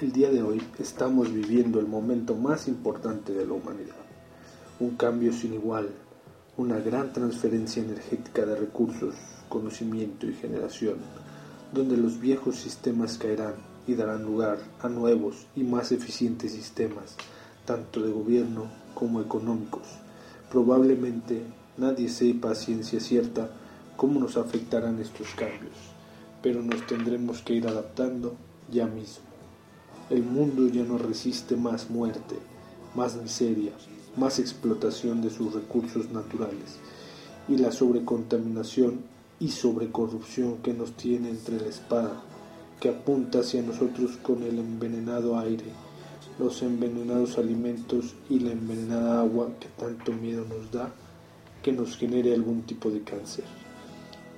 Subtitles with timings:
[0.00, 3.96] El día de hoy estamos viviendo el momento más importante de la humanidad.
[4.78, 5.88] Un cambio sin igual,
[6.56, 9.16] una gran transferencia energética de recursos,
[9.48, 10.98] conocimiento y generación,
[11.72, 13.54] donde los viejos sistemas caerán
[13.88, 17.16] y darán lugar a nuevos y más eficientes sistemas,
[17.64, 19.88] tanto de gobierno como económicos.
[20.48, 21.42] Probablemente
[21.76, 23.50] nadie sepa a ciencia cierta
[23.96, 25.74] cómo nos afectarán estos cambios,
[26.40, 28.36] pero nos tendremos que ir adaptando
[28.70, 29.27] ya mismo.
[30.10, 32.36] El mundo ya no resiste más muerte,
[32.94, 33.72] más miseria,
[34.16, 36.78] más explotación de sus recursos naturales.
[37.46, 39.00] Y la sobrecontaminación
[39.38, 42.22] y sobrecorrupción que nos tiene entre la espada,
[42.80, 45.66] que apunta hacia nosotros con el envenenado aire,
[46.38, 50.92] los envenenados alimentos y la envenenada agua que tanto miedo nos da
[51.62, 53.44] que nos genere algún tipo de cáncer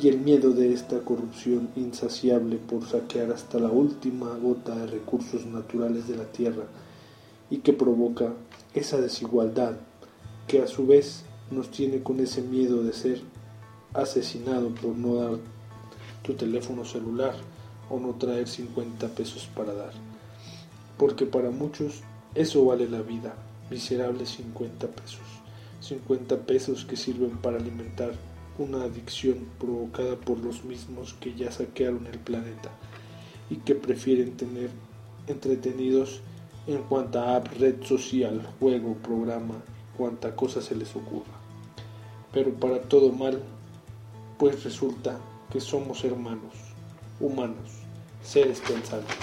[0.00, 5.44] y el miedo de esta corrupción insaciable por saquear hasta la última gota de recursos
[5.44, 6.64] naturales de la tierra
[7.50, 8.32] y que provoca
[8.74, 9.76] esa desigualdad
[10.46, 13.20] que a su vez nos tiene con ese miedo de ser
[13.92, 15.38] asesinado por no dar
[16.22, 17.34] tu teléfono celular
[17.90, 19.92] o no traer 50 pesos para dar.
[20.96, 22.00] Porque para muchos
[22.34, 23.34] eso vale la vida,
[23.70, 25.20] miserables 50 pesos.
[25.80, 28.12] 50 pesos que sirven para alimentar
[28.58, 32.70] una adicción provocada por los mismos que ya saquearon el planeta
[33.50, 34.70] y que prefieren tener
[35.26, 36.20] entretenidos
[36.66, 39.54] en cuanta red social, juego, programa,
[39.96, 41.32] cuanta cosa se les ocurra.
[42.32, 43.42] Pero para todo mal,
[44.38, 45.18] pues resulta
[45.50, 46.54] que somos hermanos,
[47.20, 47.70] humanos,
[48.22, 49.16] seres pensantes,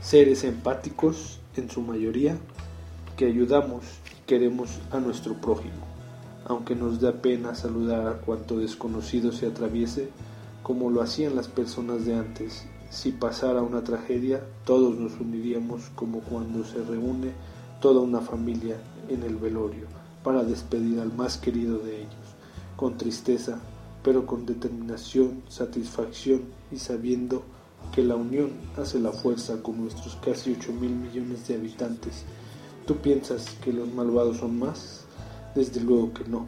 [0.00, 2.38] seres empáticos en su mayoría,
[3.16, 5.95] que ayudamos y queremos a nuestro prójimo
[6.48, 10.10] aunque nos da pena saludar a cuanto desconocido se atraviese,
[10.62, 12.64] como lo hacían las personas de antes.
[12.90, 17.32] Si pasara una tragedia, todos nos uniríamos como cuando se reúne
[17.80, 18.76] toda una familia
[19.08, 19.86] en el velorio
[20.22, 22.36] para despedir al más querido de ellos,
[22.76, 23.58] con tristeza,
[24.02, 27.42] pero con determinación, satisfacción y sabiendo
[27.92, 32.24] que la unión hace la fuerza con nuestros casi 8 mil millones de habitantes.
[32.86, 35.05] ¿Tú piensas que los malvados son más?
[35.56, 36.46] Desde luego que no.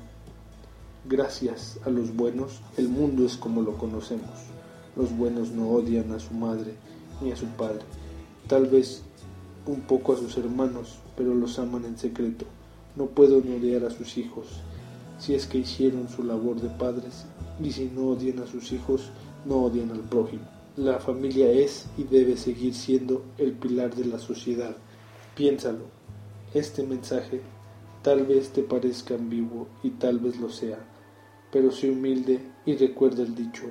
[1.09, 4.29] Gracias a los buenos, el mundo es como lo conocemos.
[4.97, 6.75] Los buenos no odian a su madre
[7.23, 7.81] ni a su padre.
[8.49, 9.03] Tal vez
[9.65, 12.45] un poco a sus hermanos, pero los aman en secreto.
[12.97, 14.47] No pueden odiar a sus hijos,
[15.19, 17.25] si es que hicieron su labor de padres,
[17.65, 19.09] y si no odian a sus hijos,
[19.47, 20.45] no odian al prójimo.
[20.77, 24.77] La familia es y debe seguir siendo el pilar de la sociedad.
[25.35, 25.87] Piénsalo.
[26.53, 27.41] Este mensaje
[28.09, 30.79] Tal vez te parezca ambiguo y tal vez lo sea,
[31.53, 33.65] pero sé humilde y recuerda el dicho,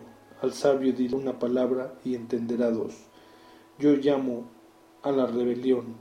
[0.43, 2.93] al sabio dirá una palabra y entenderá dos.
[3.79, 4.47] Yo llamo
[5.01, 5.95] a la rebelión,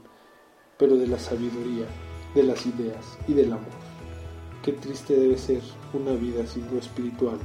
[0.77, 1.87] pero de la sabiduría,
[2.35, 3.73] de las ideas y del amor.
[4.61, 5.63] Qué triste debe ser
[5.95, 7.39] una vida sin lo espiritual.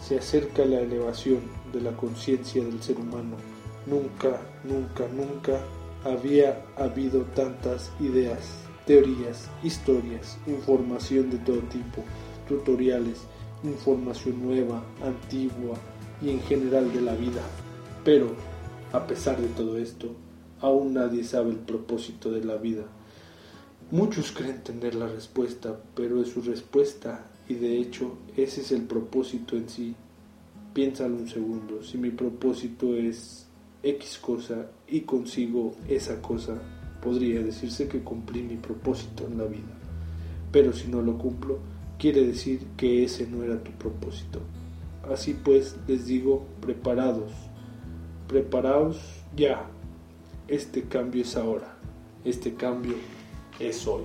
[0.00, 3.36] Se acerca la elevación de la conciencia del ser humano.
[3.84, 5.60] Nunca, nunca, nunca
[6.02, 12.04] había habido tantas ideas teorías, historias, información de todo tipo,
[12.48, 13.20] tutoriales,
[13.62, 15.76] información nueva, antigua
[16.22, 17.42] y en general de la vida.
[18.04, 18.34] Pero,
[18.92, 20.14] a pesar de todo esto,
[20.60, 22.84] aún nadie sabe el propósito de la vida.
[23.90, 28.82] Muchos creen tener la respuesta, pero es su respuesta y de hecho ese es el
[28.82, 29.94] propósito en sí.
[30.72, 33.46] Piénsalo un segundo, si mi propósito es
[33.82, 36.62] X cosa y consigo esa cosa,
[37.00, 39.74] podría decirse que cumplí mi propósito en la vida.
[40.52, 41.58] Pero si no lo cumplo,
[41.98, 44.40] quiere decir que ese no era tu propósito.
[45.10, 47.32] Así pues, les digo, preparados,
[48.28, 48.98] preparaos
[49.36, 49.66] ya.
[50.48, 51.76] Este cambio es ahora,
[52.24, 52.94] este cambio
[53.60, 54.02] es hoy.